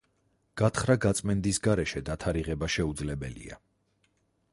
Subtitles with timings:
[0.59, 3.59] გათხრა-გაწმენდის გარეშე დათარიღება შეუძლებელია.